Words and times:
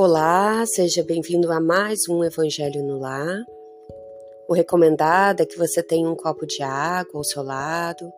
Olá, 0.00 0.64
seja 0.64 1.02
bem-vindo 1.02 1.50
a 1.50 1.60
mais 1.60 2.08
um 2.08 2.22
Evangelho 2.22 2.84
no 2.84 3.00
Lar. 3.00 3.44
O 4.48 4.54
recomendado 4.54 5.40
é 5.40 5.44
que 5.44 5.58
você 5.58 5.82
tenha 5.82 6.08
um 6.08 6.14
copo 6.14 6.46
de 6.46 6.62
água 6.62 7.14
ao 7.16 7.24
seu 7.24 7.42
lado, 7.42 8.08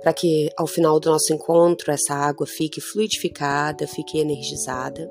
para 0.00 0.14
que 0.14 0.48
ao 0.56 0.66
final 0.66 0.98
do 0.98 1.10
nosso 1.10 1.34
encontro 1.34 1.92
essa 1.92 2.14
água 2.14 2.46
fique 2.46 2.80
fluidificada, 2.80 3.86
fique 3.86 4.18
energizada. 4.18 5.06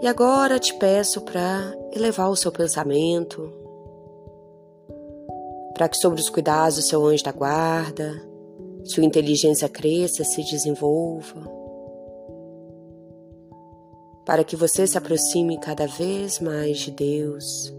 E 0.00 0.06
agora 0.06 0.58
te 0.58 0.72
peço 0.78 1.20
para 1.20 1.76
elevar 1.92 2.30
o 2.30 2.36
seu 2.36 2.50
pensamento, 2.50 3.52
para 5.74 5.90
que 5.90 5.98
sobre 5.98 6.22
os 6.22 6.30
cuidados 6.30 6.76
do 6.76 6.82
seu 6.82 7.04
anjo 7.04 7.22
da 7.22 7.32
guarda, 7.32 8.14
sua 8.82 9.04
inteligência 9.04 9.68
cresça, 9.68 10.24
se 10.24 10.42
desenvolva 10.42 11.57
para 14.28 14.44
que 14.44 14.56
você 14.56 14.86
se 14.86 14.98
aproxime 14.98 15.58
cada 15.58 15.86
vez 15.86 16.38
mais 16.38 16.80
de 16.80 16.90
Deus. 16.90 17.74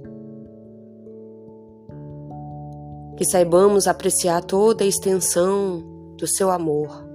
Que 3.16 3.24
saibamos 3.24 3.88
apreciar 3.88 4.44
toda 4.44 4.84
a 4.84 4.88
extensão 4.88 5.84
do 6.18 6.26
seu 6.26 6.50
amor, 6.50 7.08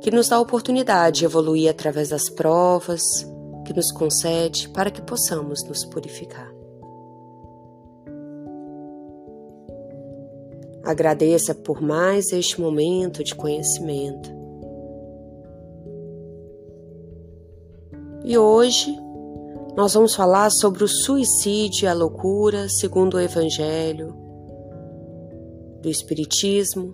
que 0.00 0.10
nos 0.10 0.28
dá 0.28 0.34
a 0.34 0.40
oportunidade 0.40 1.20
de 1.20 1.26
evoluir 1.26 1.70
através 1.70 2.08
das 2.08 2.28
provas 2.28 3.02
que 3.64 3.72
nos 3.72 3.92
concede 3.92 4.68
para 4.70 4.90
que 4.90 5.00
possamos 5.00 5.62
nos 5.62 5.84
purificar. 5.84 6.52
Agradeça 10.84 11.54
por 11.54 11.80
mais 11.80 12.32
este 12.32 12.60
momento 12.60 13.22
de 13.22 13.32
conhecimento. 13.32 14.35
E 18.28 18.36
hoje 18.36 18.92
nós 19.76 19.94
vamos 19.94 20.16
falar 20.16 20.50
sobre 20.50 20.82
o 20.82 20.88
suicídio 20.88 21.84
e 21.84 21.86
a 21.86 21.94
loucura 21.94 22.68
segundo 22.68 23.14
o 23.14 23.20
Evangelho 23.20 24.16
do 25.80 25.88
Espiritismo. 25.88 26.92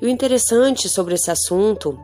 E 0.00 0.06
o 0.06 0.08
interessante 0.08 0.88
sobre 0.88 1.12
esse 1.12 1.30
assunto 1.30 1.98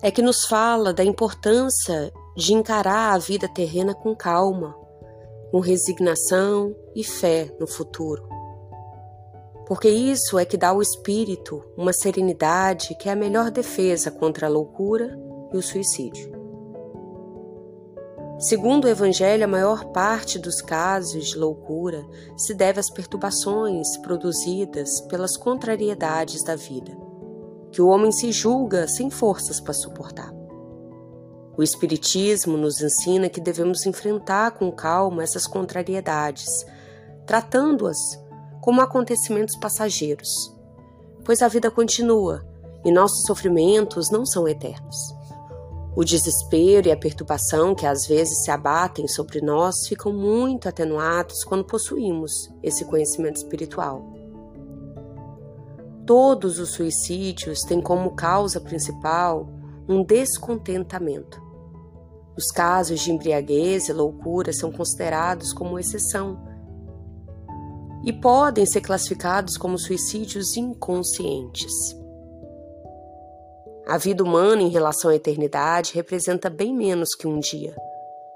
é 0.00 0.10
que 0.10 0.22
nos 0.22 0.46
fala 0.46 0.94
da 0.94 1.04
importância 1.04 2.10
de 2.34 2.54
encarar 2.54 3.12
a 3.12 3.18
vida 3.18 3.46
terrena 3.52 3.92
com 3.92 4.16
calma, 4.16 4.74
com 5.50 5.60
resignação 5.60 6.74
e 6.96 7.04
fé 7.04 7.54
no 7.60 7.66
futuro 7.66 8.39
porque 9.70 9.88
isso 9.88 10.36
é 10.36 10.44
que 10.44 10.56
dá 10.56 10.70
ao 10.70 10.82
espírito 10.82 11.62
uma 11.76 11.92
serenidade 11.92 12.92
que 12.96 13.08
é 13.08 13.12
a 13.12 13.16
melhor 13.16 13.52
defesa 13.52 14.10
contra 14.10 14.48
a 14.48 14.50
loucura 14.50 15.16
e 15.52 15.56
o 15.56 15.62
suicídio. 15.62 16.28
Segundo 18.40 18.86
o 18.86 18.88
Evangelho, 18.88 19.44
a 19.44 19.46
maior 19.46 19.92
parte 19.92 20.40
dos 20.40 20.60
casos 20.60 21.28
de 21.28 21.38
loucura 21.38 22.04
se 22.36 22.52
deve 22.52 22.80
às 22.80 22.90
perturbações 22.90 23.96
produzidas 23.98 25.02
pelas 25.02 25.36
contrariedades 25.36 26.42
da 26.42 26.56
vida, 26.56 26.90
que 27.70 27.80
o 27.80 27.86
homem 27.86 28.10
se 28.10 28.32
julga 28.32 28.88
sem 28.88 29.08
forças 29.08 29.60
para 29.60 29.72
suportar. 29.72 30.34
O 31.56 31.62
Espiritismo 31.62 32.56
nos 32.56 32.80
ensina 32.80 33.28
que 33.28 33.40
devemos 33.40 33.86
enfrentar 33.86 34.50
com 34.50 34.72
calma 34.72 35.22
essas 35.22 35.46
contrariedades, 35.46 36.66
tratando-as 37.24 37.96
como 38.60 38.80
acontecimentos 38.80 39.56
passageiros, 39.56 40.54
pois 41.24 41.42
a 41.42 41.48
vida 41.48 41.70
continua 41.70 42.46
e 42.84 42.92
nossos 42.92 43.22
sofrimentos 43.26 44.10
não 44.10 44.24
são 44.24 44.46
eternos. 44.48 44.96
O 45.96 46.04
desespero 46.04 46.86
e 46.86 46.92
a 46.92 46.96
perturbação 46.96 47.74
que 47.74 47.84
às 47.84 48.06
vezes 48.06 48.44
se 48.44 48.50
abatem 48.50 49.08
sobre 49.08 49.40
nós 49.40 49.88
ficam 49.88 50.12
muito 50.12 50.68
atenuados 50.68 51.42
quando 51.42 51.64
possuímos 51.64 52.48
esse 52.62 52.84
conhecimento 52.84 53.36
espiritual. 53.36 54.04
Todos 56.06 56.58
os 56.58 56.70
suicídios 56.70 57.62
têm 57.62 57.80
como 57.80 58.14
causa 58.14 58.60
principal 58.60 59.48
um 59.88 60.04
descontentamento. 60.04 61.42
Os 62.36 62.50
casos 62.52 63.00
de 63.00 63.10
embriaguez 63.12 63.88
e 63.88 63.92
loucura 63.92 64.52
são 64.52 64.70
considerados 64.70 65.52
como 65.52 65.78
exceção 65.78 66.49
e 68.04 68.12
podem 68.12 68.64
ser 68.66 68.80
classificados 68.80 69.56
como 69.56 69.78
suicídios 69.78 70.56
inconscientes. 70.56 71.72
A 73.86 73.98
vida 73.98 74.22
humana 74.22 74.62
em 74.62 74.68
relação 74.68 75.10
à 75.10 75.16
eternidade 75.16 75.94
representa 75.94 76.48
bem 76.48 76.72
menos 76.74 77.14
que 77.14 77.26
um 77.26 77.38
dia. 77.38 77.74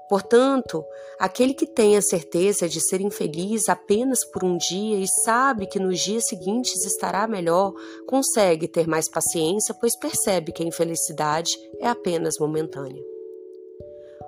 Portanto, 0.07 0.85
aquele 1.17 1.53
que 1.53 1.65
tem 1.65 1.97
a 1.97 2.01
certeza 2.01 2.69
de 2.69 2.79
ser 2.79 3.01
infeliz 3.01 3.69
apenas 3.69 4.23
por 4.23 4.43
um 4.43 4.55
dia 4.57 4.97
e 4.97 5.07
sabe 5.23 5.65
que 5.65 5.79
nos 5.79 5.99
dias 5.99 6.25
seguintes 6.27 6.85
estará 6.85 7.27
melhor, 7.27 7.73
consegue 8.05 8.67
ter 8.67 8.87
mais 8.87 9.09
paciência, 9.09 9.73
pois 9.73 9.97
percebe 9.97 10.51
que 10.51 10.61
a 10.61 10.67
infelicidade 10.67 11.51
é 11.79 11.87
apenas 11.87 12.35
momentânea. 12.39 13.03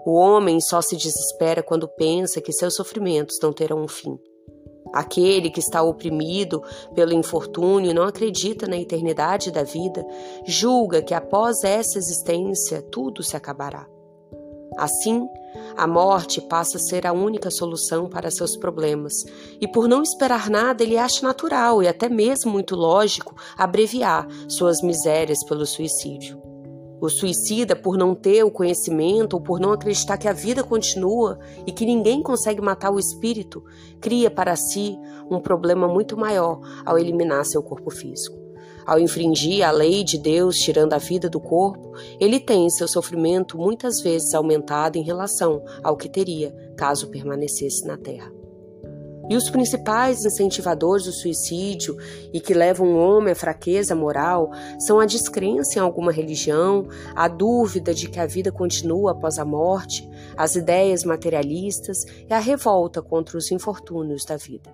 O 0.05 0.13
homem 0.13 0.59
só 0.61 0.81
se 0.81 0.95
desespera 0.95 1.61
quando 1.61 1.87
pensa 1.87 2.41
que 2.41 2.53
seus 2.53 2.75
sofrimentos 2.75 3.37
não 3.43 3.53
terão 3.53 3.83
um 3.83 3.87
fim. 3.87 4.17
Aquele 4.93 5.49
que 5.49 5.59
está 5.59 5.81
oprimido 5.81 6.61
pelo 6.93 7.13
infortúnio 7.13 7.93
não 7.93 8.03
acredita 8.03 8.67
na 8.67 8.77
eternidade 8.77 9.51
da 9.51 9.63
vida, 9.63 10.05
julga 10.45 11.01
que 11.01 11.13
após 11.13 11.63
essa 11.63 11.97
existência 11.97 12.81
tudo 12.81 13.23
se 13.23 13.35
acabará. 13.35 13.85
Assim, 14.77 15.27
a 15.75 15.87
morte 15.87 16.39
passa 16.41 16.77
a 16.77 16.79
ser 16.79 17.07
a 17.07 17.13
única 17.13 17.49
solução 17.49 18.07
para 18.07 18.29
seus 18.29 18.55
problemas, 18.55 19.13
e 19.59 19.67
por 19.67 19.87
não 19.87 20.03
esperar 20.03 20.49
nada, 20.49 20.83
ele 20.83 20.97
acha 20.97 21.25
natural 21.25 21.81
e 21.81 21.87
até 21.87 22.07
mesmo 22.07 22.51
muito 22.51 22.75
lógico 22.75 23.35
abreviar 23.57 24.27
suas 24.47 24.81
misérias 24.81 25.43
pelo 25.45 25.65
suicídio. 25.65 26.46
O 26.99 27.09
suicida, 27.09 27.75
por 27.75 27.97
não 27.97 28.15
ter 28.15 28.43
o 28.43 28.51
conhecimento 28.51 29.35
ou 29.35 29.41
por 29.41 29.59
não 29.59 29.71
acreditar 29.71 30.17
que 30.17 30.27
a 30.27 30.33
vida 30.33 30.63
continua 30.63 31.37
e 31.65 31.71
que 31.71 31.85
ninguém 31.85 32.23
consegue 32.23 32.59
matar 32.59 32.91
o 32.91 32.99
espírito, 32.99 33.63
cria 34.01 34.31
para 34.31 34.55
si 34.55 34.97
um 35.29 35.39
problema 35.39 35.87
muito 35.87 36.17
maior 36.17 36.59
ao 36.85 36.97
eliminar 36.97 37.45
seu 37.45 37.61
corpo 37.61 37.91
físico. 37.91 38.37
Ao 38.85 38.97
infringir 38.97 39.67
a 39.67 39.71
lei 39.71 40.03
de 40.03 40.17
Deus, 40.17 40.57
tirando 40.57 40.93
a 40.93 40.97
vida 40.97 41.29
do 41.29 41.41
corpo, 41.41 41.91
ele 42.19 42.39
tem 42.39 42.69
seu 42.69 42.87
sofrimento 42.87 43.57
muitas 43.57 44.01
vezes 44.01 44.33
aumentado 44.33 44.97
em 44.97 45.03
relação 45.03 45.61
ao 45.83 45.97
que 45.97 46.07
teria 46.07 46.55
caso 46.77 47.09
permanecesse 47.09 47.85
na 47.85 47.97
terra. 47.97 48.36
E 49.29 49.35
os 49.35 49.49
principais 49.49 50.23
incentivadores 50.25 51.05
do 51.05 51.11
suicídio 51.11 51.97
e 52.31 52.39
que 52.39 52.53
levam 52.53 52.93
o 52.93 52.97
homem 52.97 53.33
à 53.33 53.35
fraqueza 53.35 53.93
moral 53.93 54.51
são 54.79 54.99
a 54.99 55.05
descrença 55.05 55.77
em 55.77 55.81
alguma 55.81 56.11
religião, 56.11 56.87
a 57.13 57.27
dúvida 57.27 57.93
de 57.93 58.09
que 58.09 58.19
a 58.19 58.25
vida 58.25 58.51
continua 58.51 59.11
após 59.11 59.37
a 59.37 59.43
morte, 59.43 60.09
as 60.37 60.55
ideias 60.55 61.03
materialistas 61.03 62.05
e 62.29 62.33
a 62.33 62.39
revolta 62.39 63.01
contra 63.01 63.37
os 63.37 63.51
infortúnios 63.51 64.23
da 64.23 64.37
vida. 64.37 64.71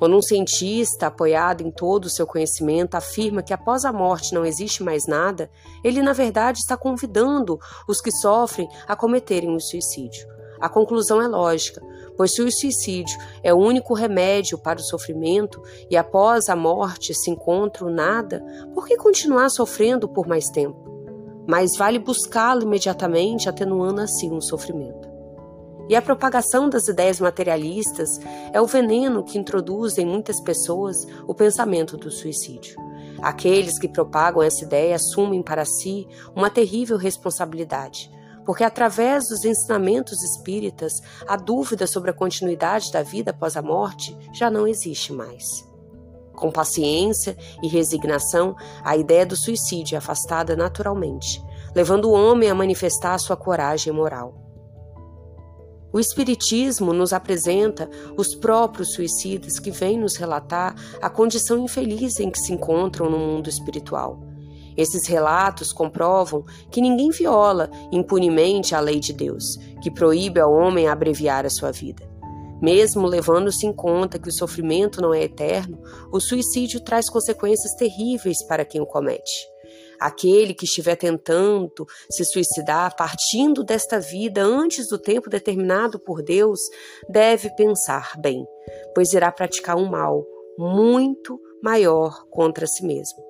Quando 0.00 0.16
um 0.16 0.22
cientista, 0.22 1.08
apoiado 1.08 1.60
em 1.60 1.70
todo 1.70 2.06
o 2.06 2.10
seu 2.10 2.26
conhecimento, 2.26 2.94
afirma 2.94 3.42
que 3.42 3.52
após 3.52 3.84
a 3.84 3.92
morte 3.92 4.32
não 4.32 4.46
existe 4.46 4.82
mais 4.82 5.06
nada, 5.06 5.50
ele 5.84 6.00
na 6.00 6.14
verdade 6.14 6.58
está 6.58 6.74
convidando 6.74 7.58
os 7.86 8.00
que 8.00 8.10
sofrem 8.10 8.66
a 8.88 8.96
cometerem 8.96 9.54
o 9.54 9.60
suicídio. 9.60 10.26
A 10.60 10.68
conclusão 10.68 11.22
é 11.22 11.26
lógica, 11.26 11.82
pois 12.16 12.34
se 12.34 12.42
o 12.42 12.52
suicídio 12.52 13.18
é 13.42 13.52
o 13.52 13.56
único 13.56 13.94
remédio 13.94 14.58
para 14.58 14.78
o 14.78 14.82
sofrimento 14.82 15.62
e 15.88 15.96
após 15.96 16.50
a 16.50 16.56
morte 16.56 17.14
se 17.14 17.30
encontra 17.30 17.86
o 17.86 17.90
nada, 17.90 18.44
por 18.74 18.86
que 18.86 18.96
continuar 18.96 19.48
sofrendo 19.48 20.06
por 20.06 20.28
mais 20.28 20.50
tempo? 20.50 20.78
Mais 21.48 21.76
vale 21.76 21.98
buscá-lo 21.98 22.62
imediatamente, 22.62 23.48
atenuando 23.48 24.02
assim 24.02 24.30
o 24.36 24.42
sofrimento. 24.42 25.08
E 25.88 25.96
a 25.96 26.02
propagação 26.02 26.68
das 26.68 26.86
ideias 26.86 27.18
materialistas 27.18 28.20
é 28.52 28.60
o 28.60 28.66
veneno 28.66 29.24
que 29.24 29.38
introduz 29.38 29.96
em 29.96 30.04
muitas 30.04 30.40
pessoas 30.40 31.06
o 31.26 31.34
pensamento 31.34 31.96
do 31.96 32.10
suicídio. 32.10 32.76
Aqueles 33.22 33.78
que 33.78 33.88
propagam 33.88 34.42
essa 34.42 34.62
ideia 34.62 34.94
assumem 34.94 35.42
para 35.42 35.64
si 35.64 36.06
uma 36.36 36.50
terrível 36.50 36.96
responsabilidade 36.96 38.10
porque 38.50 38.64
através 38.64 39.28
dos 39.28 39.44
ensinamentos 39.44 40.24
espíritas, 40.24 41.00
a 41.28 41.36
dúvida 41.36 41.86
sobre 41.86 42.10
a 42.10 42.12
continuidade 42.12 42.90
da 42.90 43.00
vida 43.00 43.30
após 43.30 43.56
a 43.56 43.62
morte 43.62 44.18
já 44.34 44.50
não 44.50 44.66
existe 44.66 45.12
mais. 45.12 45.44
Com 46.32 46.50
paciência 46.50 47.36
e 47.62 47.68
resignação, 47.68 48.56
a 48.82 48.96
ideia 48.96 49.24
do 49.24 49.36
suicídio 49.36 49.94
é 49.94 49.98
afastada 49.98 50.56
naturalmente, 50.56 51.40
levando 51.76 52.06
o 52.06 52.12
homem 52.12 52.50
a 52.50 52.54
manifestar 52.56 53.16
sua 53.18 53.36
coragem 53.36 53.92
moral. 53.92 54.34
O 55.92 56.00
Espiritismo 56.00 56.92
nos 56.92 57.12
apresenta 57.12 57.88
os 58.16 58.34
próprios 58.34 58.94
suicidas 58.94 59.60
que 59.60 59.70
vêm 59.70 59.96
nos 59.96 60.16
relatar 60.16 60.74
a 61.00 61.08
condição 61.08 61.56
infeliz 61.56 62.18
em 62.18 62.28
que 62.28 62.40
se 62.40 62.52
encontram 62.52 63.08
no 63.08 63.16
mundo 63.16 63.48
espiritual. 63.48 64.29
Esses 64.80 65.06
relatos 65.06 65.74
comprovam 65.74 66.42
que 66.70 66.80
ninguém 66.80 67.10
viola 67.10 67.70
impunemente 67.92 68.74
a 68.74 68.80
lei 68.80 68.98
de 68.98 69.12
Deus, 69.12 69.58
que 69.82 69.90
proíbe 69.90 70.40
ao 70.40 70.50
homem 70.50 70.88
abreviar 70.88 71.44
a 71.44 71.50
sua 71.50 71.70
vida. 71.70 72.08
Mesmo 72.62 73.06
levando-se 73.06 73.66
em 73.66 73.74
conta 73.74 74.18
que 74.18 74.30
o 74.30 74.32
sofrimento 74.32 75.02
não 75.02 75.12
é 75.12 75.22
eterno, 75.22 75.78
o 76.10 76.18
suicídio 76.18 76.80
traz 76.80 77.10
consequências 77.10 77.74
terríveis 77.74 78.42
para 78.46 78.64
quem 78.64 78.80
o 78.80 78.86
comete. 78.86 79.46
Aquele 80.00 80.54
que 80.54 80.64
estiver 80.64 80.96
tentando 80.96 81.86
se 82.10 82.24
suicidar, 82.24 82.96
partindo 82.96 83.62
desta 83.62 84.00
vida 84.00 84.42
antes 84.42 84.88
do 84.88 84.98
tempo 84.98 85.28
determinado 85.28 86.00
por 86.00 86.22
Deus, 86.22 86.58
deve 87.06 87.54
pensar 87.54 88.14
bem, 88.18 88.46
pois 88.94 89.12
irá 89.12 89.30
praticar 89.30 89.76
um 89.76 89.90
mal 89.90 90.24
muito 90.56 91.38
maior 91.62 92.24
contra 92.30 92.66
si 92.66 92.82
mesmo. 92.82 93.29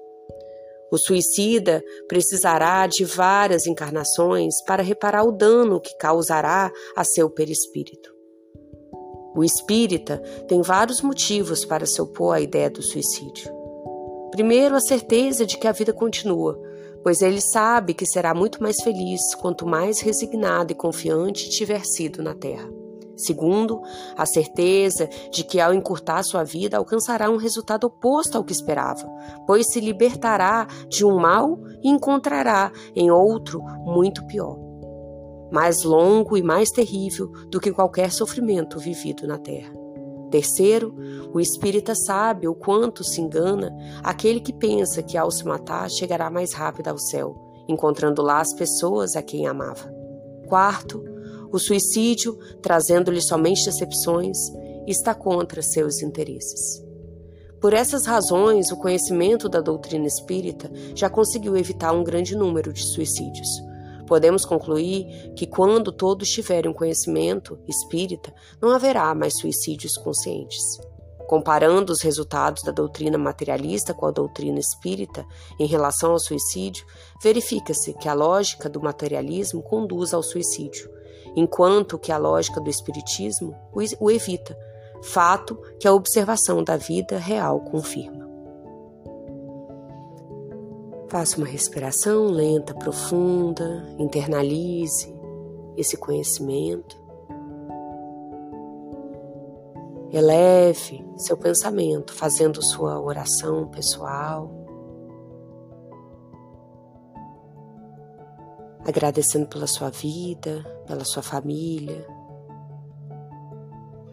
O 0.90 0.98
suicida 0.98 1.82
precisará 2.08 2.86
de 2.86 3.04
várias 3.04 3.66
encarnações 3.66 4.62
para 4.66 4.82
reparar 4.82 5.24
o 5.24 5.32
dano 5.32 5.80
que 5.80 5.96
causará 5.96 6.72
a 6.96 7.04
seu 7.04 7.30
perispírito. 7.30 8.10
O 9.34 9.44
espírita 9.44 10.18
tem 10.48 10.60
vários 10.60 11.00
motivos 11.00 11.64
para 11.64 11.86
se 11.86 12.02
opor 12.02 12.34
à 12.34 12.40
ideia 12.40 12.68
do 12.68 12.82
suicídio. 12.82 13.50
Primeiro, 14.32 14.74
a 14.74 14.80
certeza 14.80 15.46
de 15.46 15.56
que 15.56 15.68
a 15.68 15.72
vida 15.72 15.92
continua, 15.92 16.60
pois 17.02 17.22
ele 17.22 17.40
sabe 17.40 17.94
que 17.94 18.06
será 18.06 18.34
muito 18.34 18.62
mais 18.62 18.80
feliz 18.82 19.34
quanto 19.36 19.66
mais 19.66 20.00
resignado 20.00 20.72
e 20.72 20.74
confiante 20.74 21.48
tiver 21.48 21.84
sido 21.84 22.22
na 22.22 22.34
terra. 22.34 22.79
Segundo, 23.20 23.80
a 24.16 24.24
certeza 24.24 25.08
de 25.30 25.44
que 25.44 25.60
ao 25.60 25.74
encurtar 25.74 26.22
sua 26.22 26.44
vida 26.44 26.76
alcançará 26.76 27.30
um 27.30 27.36
resultado 27.36 27.84
oposto 27.84 28.36
ao 28.36 28.44
que 28.44 28.52
esperava, 28.52 29.06
pois 29.46 29.70
se 29.70 29.80
libertará 29.80 30.66
de 30.88 31.04
um 31.04 31.18
mal 31.18 31.58
e 31.82 31.88
encontrará 31.88 32.72
em 32.94 33.10
outro 33.10 33.62
muito 33.84 34.26
pior, 34.26 34.58
mais 35.52 35.82
longo 35.82 36.36
e 36.36 36.42
mais 36.42 36.70
terrível 36.70 37.28
do 37.50 37.60
que 37.60 37.72
qualquer 37.72 38.10
sofrimento 38.10 38.78
vivido 38.78 39.26
na 39.26 39.38
terra. 39.38 39.80
Terceiro, 40.30 40.94
o 41.34 41.40
espírita 41.40 41.94
sabe 41.94 42.46
o 42.46 42.54
quanto 42.54 43.02
se 43.02 43.20
engana 43.20 43.74
aquele 44.02 44.40
que 44.40 44.52
pensa 44.52 45.02
que 45.02 45.18
ao 45.18 45.30
se 45.30 45.44
matar 45.44 45.90
chegará 45.90 46.30
mais 46.30 46.52
rápido 46.52 46.88
ao 46.88 46.98
céu, 46.98 47.34
encontrando 47.68 48.22
lá 48.22 48.40
as 48.40 48.54
pessoas 48.54 49.16
a 49.16 49.22
quem 49.22 49.46
amava. 49.46 49.92
Quarto, 50.46 51.02
o 51.52 51.58
suicídio, 51.58 52.38
trazendo-lhe 52.62 53.20
somente 53.20 53.64
decepções, 53.64 54.36
está 54.86 55.14
contra 55.14 55.62
seus 55.62 56.02
interesses. 56.02 56.84
Por 57.60 57.74
essas 57.74 58.06
razões, 58.06 58.70
o 58.70 58.76
conhecimento 58.76 59.48
da 59.48 59.60
doutrina 59.60 60.06
espírita 60.06 60.70
já 60.94 61.10
conseguiu 61.10 61.56
evitar 61.56 61.92
um 61.92 62.02
grande 62.02 62.34
número 62.34 62.72
de 62.72 62.82
suicídios, 62.82 63.48
Podemos 64.10 64.44
concluir 64.44 65.32
que 65.36 65.46
quando 65.46 65.92
todos 65.92 66.28
tiverem 66.28 66.68
um 66.68 66.74
conhecimento 66.74 67.56
espírita, 67.68 68.34
não 68.60 68.70
haverá 68.70 69.14
mais 69.14 69.38
suicídios 69.38 69.96
conscientes. 69.96 70.80
Comparando 71.30 71.92
os 71.92 72.02
resultados 72.02 72.60
da 72.64 72.72
doutrina 72.72 73.16
materialista 73.16 73.94
com 73.94 74.04
a 74.04 74.10
doutrina 74.10 74.58
espírita 74.58 75.24
em 75.60 75.64
relação 75.64 76.10
ao 76.10 76.18
suicídio, 76.18 76.84
verifica-se 77.22 77.94
que 77.94 78.08
a 78.08 78.14
lógica 78.14 78.68
do 78.68 78.82
materialismo 78.82 79.62
conduz 79.62 80.12
ao 80.12 80.24
suicídio, 80.24 80.90
enquanto 81.36 82.00
que 82.00 82.10
a 82.10 82.18
lógica 82.18 82.60
do 82.60 82.68
espiritismo 82.68 83.54
o 84.00 84.10
evita, 84.10 84.58
fato 85.04 85.56
que 85.78 85.86
a 85.86 85.92
observação 85.92 86.64
da 86.64 86.76
vida 86.76 87.16
real 87.16 87.60
confirma. 87.60 88.28
Faça 91.08 91.36
uma 91.36 91.46
respiração 91.46 92.26
lenta, 92.26 92.74
profunda, 92.74 93.86
internalize 94.00 95.14
esse 95.76 95.96
conhecimento. 95.96 97.00
Eleve 100.12 101.04
seu 101.16 101.36
pensamento 101.36 102.12
fazendo 102.12 102.60
sua 102.62 103.00
oração 103.00 103.68
pessoal. 103.68 104.50
Agradecendo 108.86 109.46
pela 109.46 109.68
sua 109.68 109.90
vida, 109.90 110.64
pela 110.86 111.04
sua 111.04 111.22
família, 111.22 112.04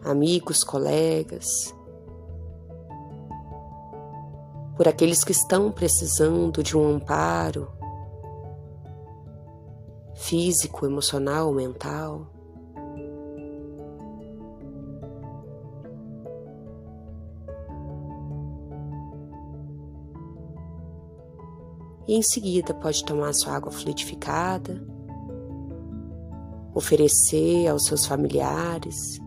amigos, 0.04 0.62
colegas, 0.62 1.74
por 4.76 4.86
aqueles 4.86 5.24
que 5.24 5.32
estão 5.32 5.72
precisando 5.72 6.62
de 6.62 6.76
um 6.76 6.86
amparo 6.86 7.72
físico, 10.14 10.86
emocional, 10.86 11.52
mental. 11.52 12.37
E 22.08 22.14
em 22.14 22.22
seguida 22.22 22.72
pode 22.72 23.04
tomar 23.04 23.34
sua 23.34 23.54
água 23.54 23.70
fluidificada, 23.70 24.82
oferecer 26.74 27.68
aos 27.68 27.84
seus 27.84 28.06
familiares, 28.06 29.20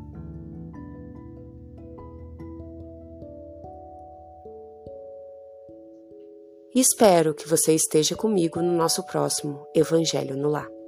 espero 6.74 7.36
que 7.36 7.48
você 7.48 7.76
esteja 7.76 8.16
comigo 8.16 8.62
no 8.62 8.72
nosso 8.72 9.06
próximo 9.06 9.68
Evangelho 9.76 10.36
no 10.36 10.50
Lar. 10.50 10.81